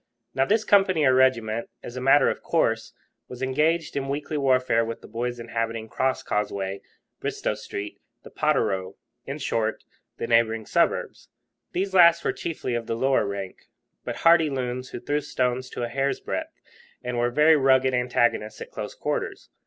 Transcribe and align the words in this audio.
Now 0.33 0.45
this 0.45 0.63
company 0.63 1.05
or 1.05 1.13
regiment, 1.13 1.69
as 1.83 1.95
a 1.95 2.01
matter 2.01 2.27
of 2.27 2.41
course, 2.41 2.93
was 3.27 3.43
engaged 3.43 3.95
in 3.95 4.09
weekly 4.09 4.35
warfare 4.35 4.83
with 4.83 5.01
the 5.01 5.07
boys 5.07 5.39
inhabiting 5.39 5.85
the 5.85 5.91
Crosscauseway, 5.91 6.81
Bristo 7.19 7.53
Street, 7.53 7.99
the 8.23 8.31
Potterrow 8.31 8.95
in 9.27 9.37
short, 9.37 9.83
the 10.17 10.25
neighbouring 10.25 10.65
suburbs. 10.65 11.29
These 11.73 11.93
last 11.93 12.25
were 12.25 12.33
chiefly 12.33 12.73
of 12.73 12.87
the 12.87 12.95
lower 12.97 13.27
rank, 13.27 13.67
but 14.03 14.15
hardy 14.25 14.49
loons, 14.49 14.89
who 14.89 14.99
threw 14.99 15.21
stones 15.21 15.69
to 15.69 15.83
a 15.83 15.87
hair's 15.87 16.19
breadth 16.19 16.59
and 17.03 17.19
were 17.19 17.29
very 17.29 17.55
rugged 17.55 17.93
antagonists 17.93 18.59
at 18.59 18.71
close 18.71 18.95
quarters. 18.95 19.49